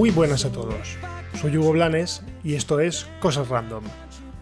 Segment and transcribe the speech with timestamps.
[0.00, 0.96] Muy buenas a todos.
[1.38, 3.84] Soy Hugo Blanes y esto es Cosas Random,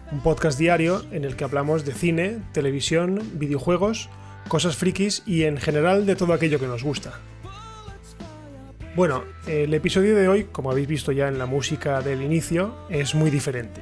[0.09, 4.07] un podcast diario en el que hablamos de cine, televisión, videojuegos,
[4.47, 7.19] cosas frikis y en general de todo aquello que nos gusta.
[8.95, 13.13] Bueno, el episodio de hoy, como habéis visto ya en la música del inicio, es
[13.13, 13.81] muy diferente.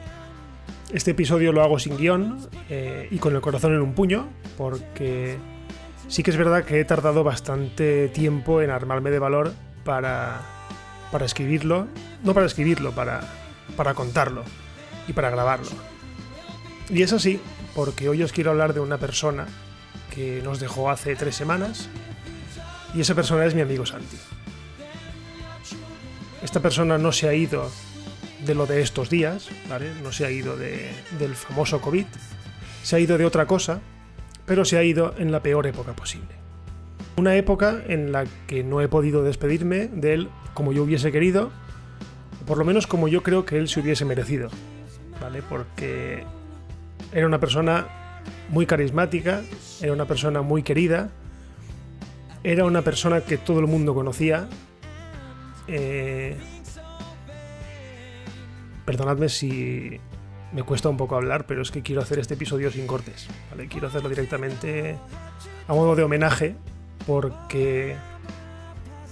[0.91, 2.40] Este episodio lo hago sin guion
[2.71, 5.38] eh, y con el corazón en un puño, porque
[6.07, 10.56] sí que es verdad que he tardado bastante tiempo en armarme de valor para,
[11.11, 11.88] para escribirlo,
[12.23, 13.21] no para escribirlo, para,
[13.75, 14.43] para contarlo
[15.07, 15.71] y para grabarlo.
[16.90, 17.40] Y es así
[17.76, 19.48] porque hoy os quiero hablar de una persona
[20.13, 21.90] que nos dejó hace tres semanas
[22.93, 24.17] y esa persona es mi amigo Santi.
[26.41, 27.70] Esta persona no se ha ido
[28.45, 29.49] de lo de estos días.
[30.04, 32.05] No se ha ido del famoso COVID,
[32.84, 33.82] se ha ido de otra cosa,
[34.45, 36.46] pero se ha ido en la peor época posible.
[37.18, 41.51] Una época en la que no he podido despedirme de él como yo hubiese querido,
[42.46, 44.49] por lo menos como yo creo que él se hubiese merecido,
[45.20, 45.41] ¿vale?
[45.41, 46.23] Porque
[47.12, 47.88] era una persona
[48.49, 49.41] muy carismática,
[49.82, 51.10] era una persona muy querida,
[52.43, 54.48] era una persona que todo el mundo conocía.
[55.68, 56.38] Eh,
[58.85, 59.99] perdonadme si
[60.54, 63.27] me cuesta un poco hablar, pero es que quiero hacer este episodio sin cortes.
[63.49, 63.68] ¿vale?
[63.68, 64.97] Quiero hacerlo directamente
[65.68, 66.56] a modo de homenaje,
[67.08, 67.96] porque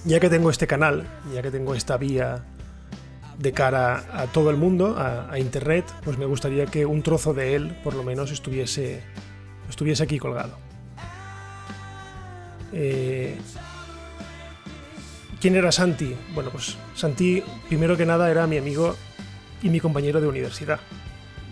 [0.04, 2.44] ya que tengo este canal, ya que tengo esta vía
[3.40, 7.56] de cara a todo el mundo, a, internet, pues me gustaría que un trozo de
[7.56, 9.02] él, por lo menos, estuviese,
[9.70, 10.58] estuviese aquí colgado.
[12.74, 13.38] Eh,
[15.40, 16.16] ¿Quién era Santi?
[16.34, 18.96] Bueno, pues Santi, primero que nada, era mi amigo
[19.62, 20.80] y mi compañero de universidad.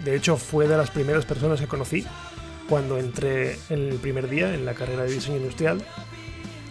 [0.03, 2.06] De hecho, fue de las primeras personas que conocí
[2.68, 5.82] cuando entré en el primer día en la carrera de diseño industrial.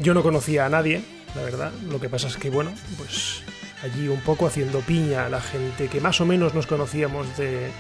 [0.03, 1.05] Yo no conocía a nadie,
[1.37, 1.73] la verdad.
[1.89, 3.43] Lo que pasa es que, bueno, pues
[3.85, 7.71] allí un poco haciendo piña a la gente que más o menos nos conocíamos de,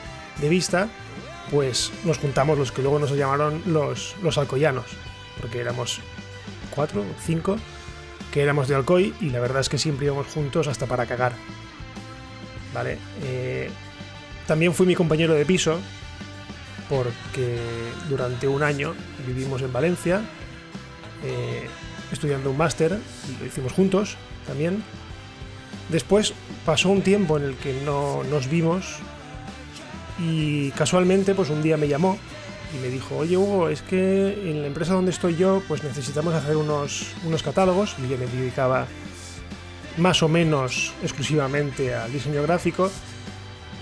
[0.40, 0.88] vista,
[1.50, 4.86] pues nos juntamos los que luego nos llamaron los, los alcoyanos,
[5.40, 6.00] porque éramos
[6.74, 7.56] cuatro cinco
[8.32, 11.32] que éramos de Alcoy y la verdad es que siempre íbamos juntos hasta para cagar.
[12.72, 12.98] Vale.
[13.24, 13.68] Eh,
[14.46, 15.80] también fui mi compañero de piso
[16.88, 17.58] porque
[18.08, 18.94] durante un año
[19.26, 20.22] vivimos en Valencia
[21.24, 21.68] eh,
[22.22, 22.96] estudiando un máster
[23.40, 24.16] lo hicimos juntos
[24.46, 24.84] también.
[25.88, 26.34] Después
[26.64, 28.98] pasó un tiempo en el que no nos vimos
[30.20, 32.16] y casualmente pues un día me llamó
[32.72, 36.32] y me dijo, oye Hugo, es que en la empresa donde estoy yo pues necesitamos
[36.32, 38.86] hacer unos, unos catálogos y yo me dedicaba
[39.96, 42.88] más o menos exclusivamente al diseño gráfico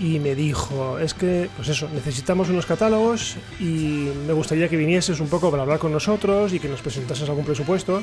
[0.01, 5.19] y me dijo, es que, pues eso, necesitamos unos catálogos y me gustaría que vinieses
[5.19, 8.01] un poco para hablar con nosotros y que nos presentases algún presupuesto.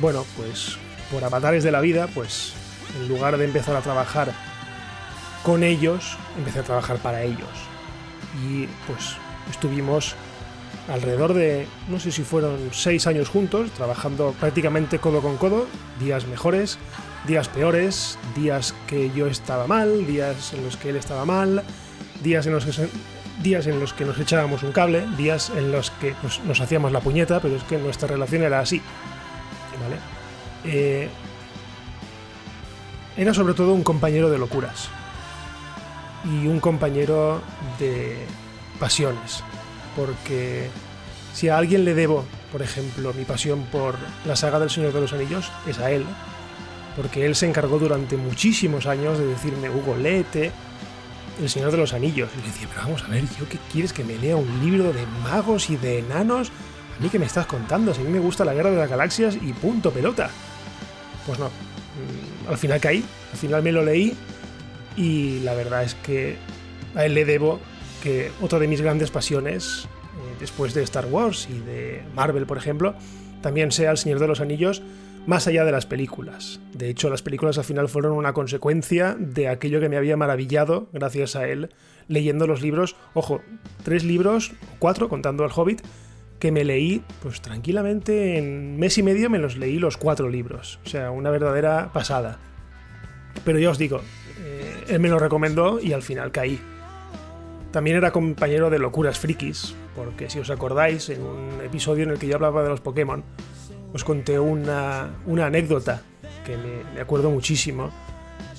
[0.00, 0.76] Bueno, pues
[1.10, 2.52] por avatares de la vida, pues
[3.00, 4.34] en lugar de empezar a trabajar
[5.42, 7.48] con ellos, empecé a trabajar para ellos.
[8.46, 9.16] Y pues
[9.50, 10.16] estuvimos
[10.88, 15.68] alrededor de, no sé si fueron seis años juntos, trabajando prácticamente codo con codo,
[15.98, 16.76] días mejores,
[17.26, 21.62] días peores, días que yo estaba mal, días en los que él estaba mal,
[22.22, 22.88] días en los que,
[23.42, 26.92] días en los que nos echábamos un cable, días en los que pues, nos hacíamos
[26.92, 28.82] la puñeta, pero es que nuestra relación era así.
[30.64, 31.08] Eh,
[33.16, 34.88] era sobre todo un compañero de locuras
[36.24, 37.42] y un compañero
[37.78, 38.16] de
[38.80, 39.44] pasiones,
[39.94, 40.68] porque
[41.32, 45.00] si a alguien le debo, por ejemplo, mi pasión por la saga del Señor de
[45.00, 46.06] los Anillos, es a él,
[46.96, 50.52] porque él se encargó durante muchísimos años de decirme, Hugo, léete
[51.40, 52.30] El Señor de los Anillos.
[52.34, 54.92] Y le decía, pero vamos a ver, ¿yo qué quieres que me lea un libro
[54.92, 56.52] de magos y de enanos?
[56.98, 57.92] ¿A mí qué me estás contando?
[57.92, 60.30] Si a mí me gusta la Guerra de las Galaxias y punto, pelota.
[61.26, 64.16] Pues no, mm, al final caí, al final me lo leí
[64.96, 66.36] y la verdad es que
[66.94, 67.58] a él le debo
[68.02, 72.58] que otra de mis grandes pasiones, eh, después de Star Wars y de Marvel, por
[72.58, 72.94] ejemplo,
[73.40, 74.82] también sea El Señor de los Anillos
[75.26, 76.60] más allá de las películas.
[76.72, 80.88] De hecho, las películas al final fueron una consecuencia de aquello que me había maravillado
[80.92, 81.70] gracias a él
[82.08, 82.96] leyendo los libros.
[83.14, 83.40] Ojo,
[83.82, 85.82] tres libros, cuatro, contando al Hobbit,
[86.38, 90.78] que me leí, pues tranquilamente en mes y medio me los leí los cuatro libros.
[90.84, 92.38] O sea, una verdadera pasada.
[93.44, 94.00] Pero ya os digo,
[94.40, 96.60] eh, él me lo recomendó y al final caí.
[97.72, 102.18] También era compañero de Locuras Frikis, porque si os acordáis, en un episodio en el
[102.18, 103.24] que yo hablaba de los Pokémon,
[103.94, 106.02] os conté una, anécdota
[106.44, 107.90] que me, acuerdo muchísimo,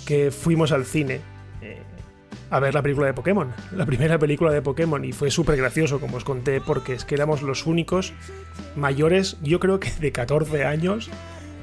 [0.05, 1.19] que fuimos al cine
[1.61, 1.81] eh,
[2.49, 5.99] a ver la película de Pokémon, la primera película de Pokémon, y fue súper gracioso,
[5.99, 8.13] como os conté, porque es que éramos los únicos
[8.75, 11.09] mayores, yo creo que de 14 años,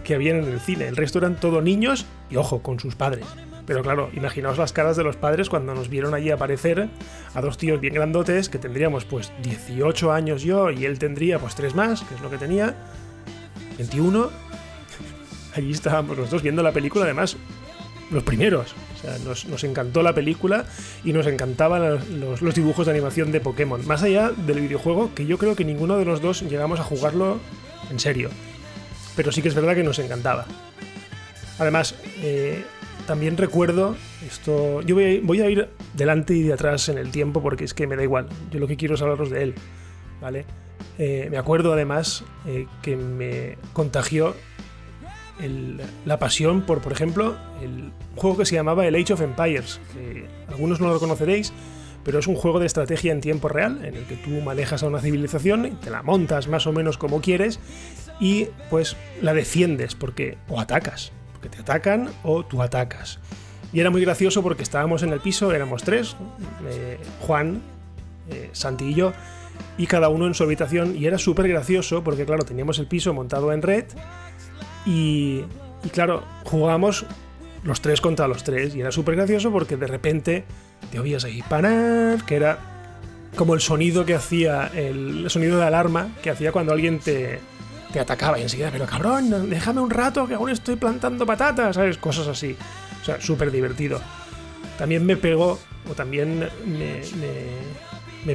[0.05, 0.89] que habían en el cine.
[0.89, 3.25] El resto eran todos niños y, ojo, con sus padres.
[3.67, 6.89] Pero claro, imaginaos las caras de los padres cuando nos vieron allí aparecer
[7.33, 11.55] a dos tíos bien grandotes que tendríamos pues 18 años yo y él tendría pues
[11.55, 12.75] 3 más, que es lo que tenía,
[13.83, 14.31] 21.
[15.55, 17.37] Allí estábamos los dos viendo la película, además,
[18.11, 18.75] los primeros.
[18.97, 20.65] O sea, nos, encantó la película
[21.05, 23.87] y nos encantaban los, los dibujos de animación de Pokémon.
[23.87, 27.41] Más allá del videojuego, que yo creo que ninguno de los dos llegamos a jugarlo
[27.91, 28.31] en serio.
[29.17, 30.47] Pero sí que es verdad que nos encantaba.
[31.59, 32.65] Además, eh,
[33.07, 33.97] también recuerdo
[34.27, 34.81] esto.
[34.83, 37.97] Yo voy a, ir delante y de atrás en el tiempo porque es que me
[37.97, 38.29] da igual.
[38.51, 39.55] Yo lo que quiero es hablaros de él.
[40.21, 40.45] ¿Vale?
[40.99, 44.35] Eh, me acuerdo además eh, que me contagió
[46.05, 49.81] la pasión por, por ejemplo, el juego que se llamaba el Age of Empires.
[49.93, 51.53] Que algunos no lo conoceréis,
[52.05, 54.87] pero es un juego de estrategia en tiempo real en el que tú manejas a
[54.87, 57.59] una civilización y te la montas más o menos como quieres
[58.21, 61.13] y pues la defiendes porque o atacas
[61.43, 63.19] que te atacan o tú atacas.
[63.73, 66.17] Y era muy gracioso porque estábamos en el piso, éramos tres,
[66.69, 67.61] eh, Juan,
[68.31, 69.13] eh, Santi y yo,
[69.79, 73.15] y cada uno en su habitación, y era súper gracioso porque, claro, teníamos el piso
[73.15, 73.85] montado en red,
[74.85, 75.43] y,
[75.85, 77.07] y claro, jugábamos
[77.65, 80.45] los tres contra los tres, y era súper gracioso porque de repente
[80.91, 82.59] te oías ahí panar, que era
[83.37, 87.41] como el sonido que hacía, el sonido de alarma que hacía cuando alguien te,
[87.93, 91.99] te atacaba y enseguida, pero cabrón, déjame un rato que aún estoy plantando patatas, ¿sabes?
[91.99, 92.57] Cosas así.
[93.01, 94.01] O sea, súper divertido.
[94.79, 97.03] También me pegó, o también me,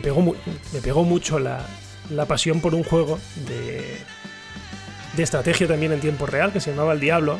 [0.01, 0.35] pegó,
[0.73, 1.65] me pegó mucho la,
[2.09, 3.97] la pasión por un juego de,
[5.15, 7.39] de estrategia también en tiempo real que se llamaba El Diablo,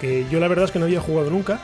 [0.00, 1.60] que yo la verdad es que no había jugado nunca,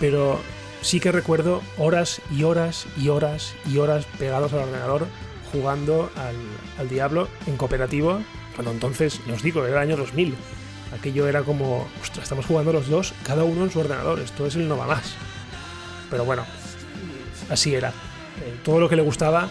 [0.00, 0.40] pero
[0.80, 5.06] sí que recuerdo horas y horas y horas y horas pegados al ordenador
[5.52, 6.36] jugando al,
[6.78, 8.20] al Diablo en cooperativo
[8.54, 10.34] cuando entonces, os digo, era el año 2000.
[10.98, 14.56] Aquello era como, ostras, estamos jugando los dos, cada uno en su ordenador, esto es
[14.56, 15.14] el no va más.
[16.10, 16.44] Pero bueno,
[17.48, 17.92] así era.
[18.40, 19.48] Eh, todo lo que le gustaba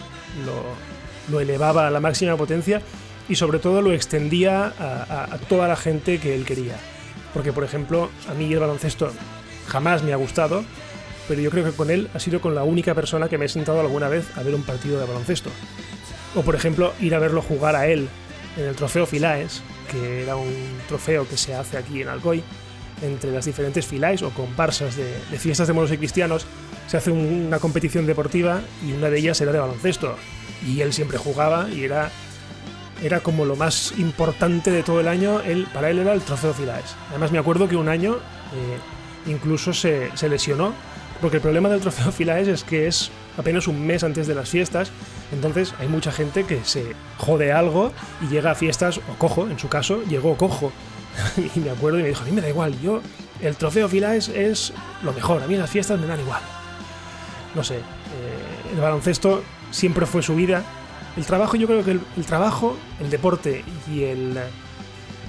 [1.30, 2.82] lo, elevaba a la máxima potencia
[3.28, 6.76] y sobre todo lo extendía a, toda la gente que él quería.
[7.32, 9.10] Porque, por ejemplo, a mí el baloncesto
[9.68, 10.64] jamás me ha gustado,
[11.28, 13.48] pero yo creo que con él ha sido con la única persona que me he
[13.48, 15.50] sentado alguna vez a ver un partido de baloncesto.
[16.34, 18.08] O, por ejemplo, ir a verlo jugar a él
[18.56, 22.42] en el trofeo Filaes, que era un trofeo que se hace aquí en Alcoy,
[23.02, 26.46] entre las diferentes filaes o comparsas de, fiestas de moros y cristianos,
[26.86, 30.16] se hace una competición deportiva y una de ellas era de baloncesto.
[30.66, 32.10] Y él siempre jugaba y era,
[33.02, 36.54] era como lo más importante de todo el año, él, para él era el trofeo
[36.54, 36.94] Filaes.
[37.10, 40.72] Además me acuerdo que un año eh, incluso se, se lesionó,
[41.20, 44.48] porque el problema del trofeo Filaes es que es apenas un mes antes de las
[44.48, 44.92] fiestas
[45.32, 49.58] entonces hay mucha gente que se jode algo y llega a fiestas o cojo, en
[49.58, 50.70] su caso, llegó cojo.
[51.56, 53.00] y me acuerdo y me dijo, a mí me da igual, yo,
[53.40, 56.42] el trofeo Filaes es lo mejor, a mí las fiestas me dan igual.
[57.54, 57.82] No sé, eh,
[58.72, 60.62] el baloncesto siempre fue su vida.
[61.16, 64.38] El trabajo, yo creo que el, trabajo, el deporte y el,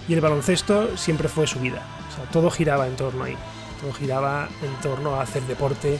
[0.07, 1.81] y el baloncesto siempre fue su vida.
[2.31, 3.35] Todo giraba en torno ahí.
[3.81, 5.99] Todo giraba en torno a hacer deporte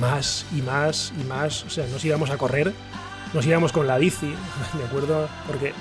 [0.00, 1.64] más y más y más.
[1.64, 2.72] O sea, nos íbamos a correr
[3.32, 4.34] nos íbamos con la bici,
[4.74, 5.72] me acuerdo, porque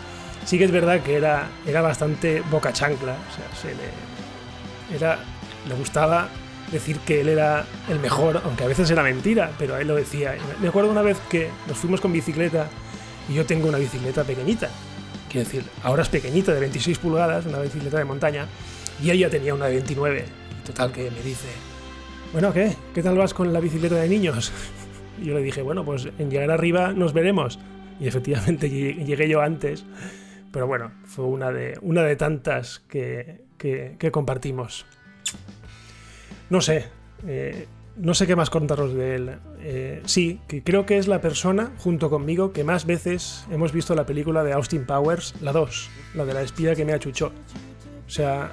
[0.45, 5.19] sí que es verdad que era, era bastante boca chancla, o sea, se era,
[5.67, 6.27] le gustaba
[6.71, 10.35] decir que él era el mejor, aunque a veces era mentira, pero él lo decía.
[10.61, 12.67] Me acuerdo una vez que nos fuimos con bicicleta
[13.29, 14.69] y yo tengo una bicicleta pequeñita,
[15.29, 18.47] quiero decir, ahora es pequeñita, de 26 pulgadas, una bicicleta de montaña,
[19.01, 20.25] y ella tenía una de 29.
[20.65, 21.47] Total, que me dice,
[22.31, 22.75] bueno, ¿qué?
[22.93, 24.51] ¿Qué tal vas con la bicicleta de niños?
[25.17, 27.57] Y yo le dije, bueno, pues en llegar arriba nos veremos.
[28.01, 29.85] Y efectivamente llegué yo antes.
[30.51, 34.85] Pero bueno, fue una de, una de tantas que, que, compartimos.
[36.49, 36.85] No sé,
[37.27, 39.31] eh, no sé qué más contaros de él.
[39.59, 43.95] Eh, sí, que creo que es la persona, junto conmigo, que más veces hemos visto
[43.95, 47.31] la película de Austin Powers, la 2, la de la espía que me achuchó.
[48.07, 48.51] O sea,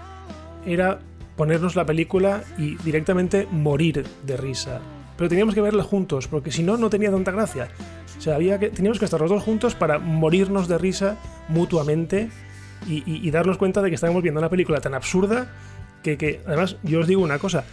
[0.64, 1.00] era
[1.36, 4.80] ponernos la película y directamente morir de risa
[5.22, 7.68] pero teníamos que verla juntos, porque si no, no tenía tanta gracia.
[8.18, 11.16] O sea, había que, teníamos que estar los dos juntos para morirnos de risa
[11.48, 12.28] mutuamente
[12.88, 15.52] y, darnos cuenta de que estábamos viendo una película tan absurda
[16.02, 17.64] que, que, además, yo os digo una cosa,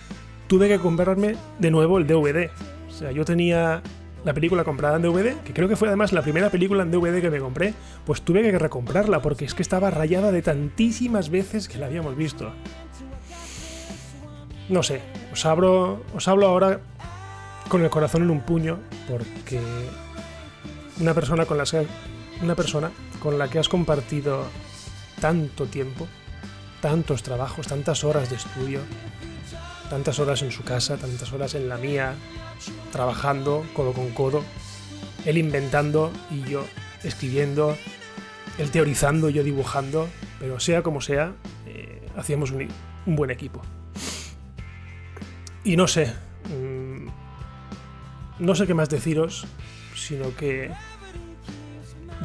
[0.48, 2.50] tuve que comprarme de nuevo el DVD.
[2.88, 3.82] O sea, yo tenía
[4.26, 7.22] la película comprada en DVD, que creo que fue además la primera película en DVD
[7.22, 7.74] que me compré,
[8.06, 12.16] pues tuve que recomprarla porque es que estaba rayada de tantísimas veces que la habíamos
[12.18, 12.52] visto.
[14.68, 16.80] No sé, os abro, os hablo ahora
[17.70, 19.60] con el corazón en un puño porque
[21.00, 21.64] una persona con la
[22.42, 24.44] una persona con la que has compartido
[25.20, 26.08] tanto tiempo,
[26.82, 28.82] tantos trabajos, tantas horas de estudio,
[29.90, 32.14] tantas horas en su casa, tantas horas en la mía,
[32.92, 34.44] trabajando codo con codo,
[35.26, 36.66] él inventando y yo
[37.04, 37.78] escribiendo,
[38.58, 40.08] él teorizando, yo dibujando,
[40.40, 41.34] pero sea como sea,
[41.66, 42.70] eh, hacíamos un,
[43.06, 43.62] buen equipo.
[45.64, 46.14] Y no sé,
[46.50, 47.08] mm,
[48.40, 49.46] no sé qué más deciros,
[49.96, 50.72] sino que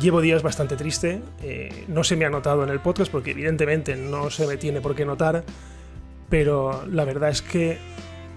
[0.04, 3.96] llevo días bastante triste, eh, no se me ha notado en el podcast porque evidentemente
[3.96, 5.44] no se me tiene por qué notar,
[6.28, 7.78] pero la verdad es que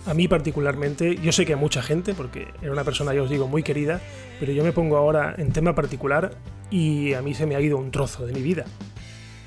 [0.05, 3.29] a mí particularmente, yo sé que a mucha gente, porque era una persona, ya os
[3.29, 3.99] digo, muy querida,
[4.39, 6.31] pero yo me pongo ahora en tema particular
[6.71, 8.63] y a mí se me ha ido un trozo de mi vida.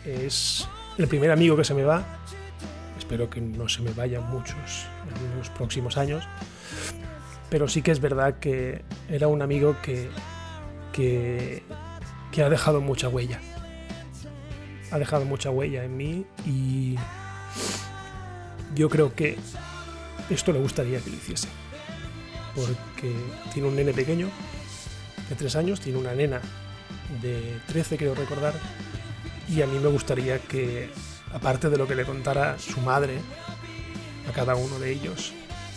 [0.04, 2.04] Es el primer amigo que se me va,
[2.98, 6.28] espero que no se me vayan muchos en los próximos años,
[7.48, 10.10] pero sí que es verdad que era un amigo que,
[10.92, 11.62] que,
[12.32, 13.40] que ha dejado mucha huella.
[14.90, 16.96] Ha dejado mucha huella en mí y
[18.74, 19.38] yo creo que
[20.28, 21.48] esto le gustaría que lo hiciese.
[22.54, 23.14] Porque
[23.52, 24.28] tiene un nene pequeño
[25.28, 26.40] de 3 años, tiene una nena
[27.22, 28.54] de 13, creo recordar,
[29.48, 30.90] y a mí me gustaría que,
[31.32, 33.18] aparte de lo que le contara su madre
[34.28, 35.32] a cada uno de ellos,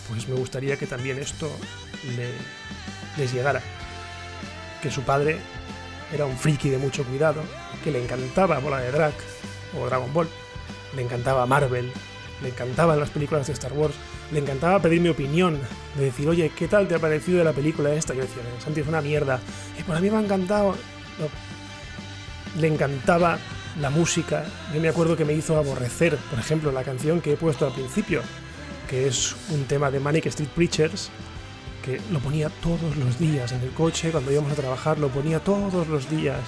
[0.08, 1.48] pues me gustaría que también esto
[3.16, 3.62] les llegara.
[4.82, 5.38] Que su padre
[6.14, 7.42] era un friki de mucho cuidado,
[7.82, 9.14] que le encantaba Bola de Drag
[9.76, 10.28] o Dragon Ball,
[10.94, 11.90] le encantaba Marvel,
[12.40, 13.94] le encantaban las películas de Star Wars,
[14.30, 15.58] le encantaba pedir mi opinión,
[15.96, 18.14] de decir, oye, ¿qué tal te ha parecido de la película esta?
[18.14, 19.40] Yo decía, Santi es una mierda.
[19.78, 20.76] Y pues a mí me ha encantado.
[22.58, 23.38] Le encantaba
[23.80, 24.44] la música.
[24.72, 27.72] Yo me acuerdo que me hizo aborrecer, por ejemplo, la canción que he puesto al
[27.72, 28.22] principio,
[28.88, 31.10] que es un tema de Manic Street Preachers,
[31.84, 35.40] que lo ponía todos los días en el coche, cuando íbamos a trabajar, lo ponía
[35.40, 36.40] todos los días.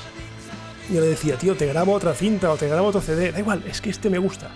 [0.90, 3.62] Yo le decía, tío, te grabo otra cinta o te grabo otro CD, da igual,
[3.66, 4.50] es que este me gusta.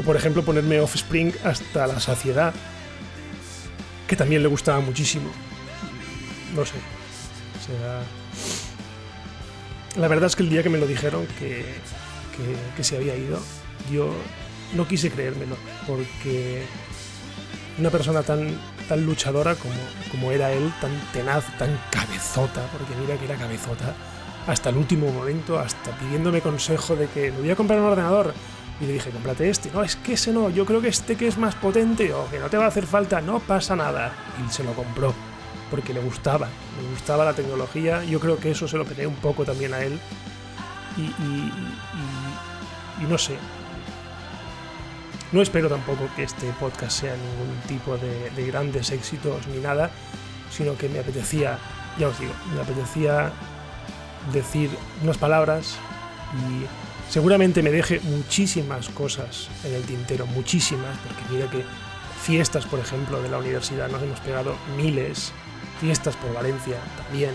[0.00, 2.52] O por ejemplo ponerme Offspring hasta la saciedad,
[4.08, 5.30] que también le gustaba muchísimo.
[6.54, 6.74] No sé.
[7.64, 8.02] Sea,
[10.00, 11.64] la verdad es que el día que me lo dijeron que,
[12.76, 13.40] que, se había ido,
[13.92, 14.12] yo
[14.74, 16.64] no quise creérmelo, porque
[17.78, 19.74] una persona tan, tan luchadora como,
[20.10, 23.94] como era él, tan tenaz, tan cabezota, porque mira que era cabezota,
[24.46, 28.32] hasta el último momento, hasta pidiéndome consejo de que me voy a comprar un ordenador,
[28.80, 29.70] y le dije, cómprate este.
[29.72, 32.38] No, es que ese no, yo creo que este que es más potente o que
[32.38, 34.12] no te va a hacer falta, no pasa nada.
[34.46, 35.14] Y se lo compró,
[35.70, 36.48] porque le gustaba,
[36.80, 38.04] le gustaba la tecnología.
[38.04, 39.98] Yo creo que eso se lo pedí un poco también a él.
[40.96, 41.52] Y, y,
[43.02, 43.36] y, no sé.
[45.36, 49.90] No espero tampoco que este podcast sea ningún tipo de, de grandes éxitos ni nada,
[50.50, 51.58] sino que me apetecía,
[51.98, 53.32] ya os digo, me apetecía
[54.32, 54.70] decir
[55.02, 55.76] unas palabras
[56.48, 56.64] y
[57.08, 61.62] Seguramente me deje muchísimas cosas en el tintero, muchísimas, porque mira que
[62.20, 65.32] fiestas, por ejemplo, de la universidad nos hemos pegado miles,
[65.80, 67.30] fiestas por Valencia también,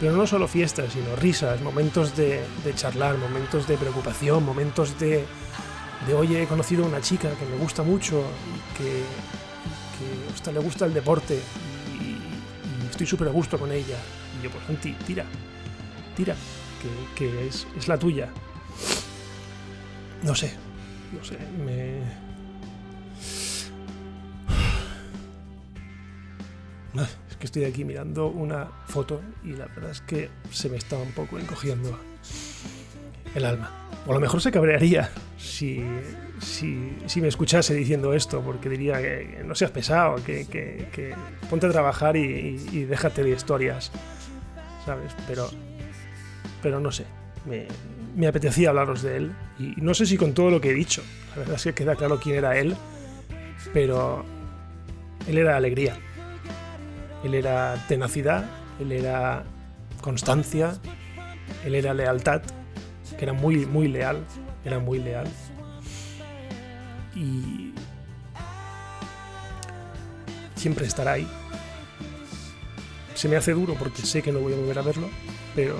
[0.00, 2.42] pero no solo fiestas, sino risas, momentos de,
[2.74, 5.26] charlar, momentos de preocupación, momentos de,
[6.06, 8.24] de, oye, he conocido a una chica que me gusta mucho
[8.76, 9.02] que,
[10.42, 11.40] que le gusta el deporte
[11.94, 12.18] y,
[12.88, 13.96] estoy súper a gusto con ella.
[14.38, 15.24] Y yo, pues, Santi, tira,
[16.16, 16.34] tira,
[16.80, 18.28] que, que es, es la tuya.
[20.22, 20.54] No sé,
[21.12, 22.00] no sé, me...
[27.30, 30.96] Es que estoy aquí mirando una foto y la verdad es que se me está
[30.96, 31.98] un poco encogiendo
[33.34, 33.88] el alma.
[34.06, 35.10] O a lo mejor se cabrearía
[35.42, 35.82] si,
[36.40, 41.14] si, me escuchase diciendo esto, porque diría que, no seas pesado, que,
[41.50, 43.90] ponte a trabajar y, y, déjate de historias,
[44.86, 45.12] ¿sabes?
[45.26, 45.50] Pero,
[46.62, 47.06] pero no sé,
[47.44, 47.66] me,
[48.14, 49.32] me apetecía hablaros de él.
[49.58, 51.96] Y no sé si con todo lo que he dicho, la verdad es que queda
[51.96, 52.76] claro quién era él,
[53.72, 54.24] pero
[55.26, 55.96] él era alegría,
[57.24, 58.44] él era tenacidad,
[58.80, 59.44] él era
[60.00, 60.74] constancia,
[61.64, 62.42] él era lealtad,
[63.18, 64.24] que era muy, muy leal,
[64.64, 65.26] era muy leal.
[67.14, 67.72] Y
[70.54, 71.28] siempre estará ahí.
[73.14, 75.08] Se me hace duro porque sé que no voy a volver a verlo,
[75.54, 75.78] pero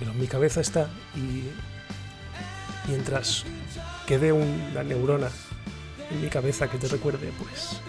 [0.00, 1.44] pero mi cabeza está y
[2.88, 3.44] mientras
[4.06, 5.28] quede una neurona
[6.10, 7.80] en mi cabeza que te recuerde, pues,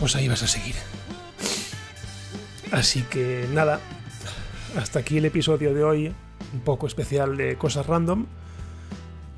[0.00, 0.74] pues ahí vas a seguir.
[2.72, 3.80] Así que nada,
[4.78, 6.14] hasta aquí el episodio de hoy,
[6.52, 8.26] un poco especial de cosas random.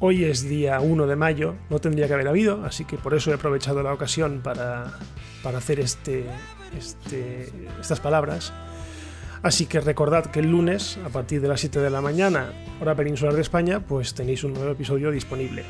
[0.00, 3.30] Hoy es día 1 de mayo, no tendría que haber habido, así que por eso
[3.30, 4.98] he aprovechado la ocasión para,
[5.42, 6.26] para hacer este,
[6.76, 8.52] este, estas palabras.
[9.42, 12.94] Así que recordad que el lunes, a partir de las 7 de la mañana, hora
[12.94, 15.64] peninsular de España, pues tenéis un nuevo episodio disponible.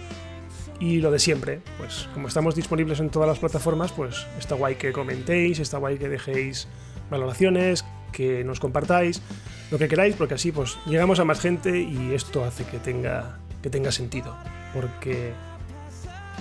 [0.81, 4.77] Y lo de siempre, pues como estamos disponibles en todas las plataformas, pues está guay
[4.77, 6.69] que comentéis, está guay que dejéis
[7.11, 9.23] valoraciones, que nos compartáis,
[9.71, 13.39] lo que queráis, porque así pues llegamos a más gente y esto hace que tenga,
[13.63, 14.37] que tenga sentido.
[14.73, 15.33] Porque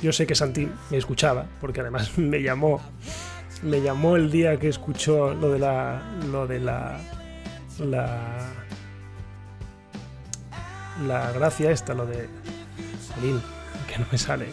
[0.01, 2.82] yo sé que Santi me escuchaba, porque además me llamó,
[3.62, 6.01] me llamó el día que escuchó lo de la,
[6.32, 7.00] lo de la,
[7.80, 8.51] la,
[11.08, 12.27] la gracia esta, lo de,
[13.15, 13.42] jolín,
[13.88, 14.48] que no me sale.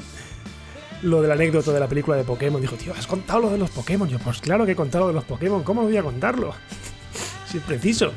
[1.02, 2.60] Lo de la anécdota de la película de Pokémon.
[2.60, 4.06] Dijo, tío, ¿has contado lo de los Pokémon?
[4.06, 5.62] Yo, pues claro que he contado lo de los Pokémon.
[5.62, 6.54] ¿Cómo voy a contarlo?
[7.46, 8.12] si es preciso.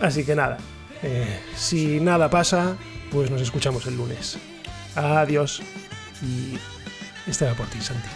[0.00, 0.58] Así que nada.
[1.02, 2.76] eh, si nada pasa,
[3.10, 4.38] pues nos escuchamos el lunes.
[4.94, 5.62] Adiós.
[6.22, 6.58] Y
[7.28, 8.08] este va por ti, Santi.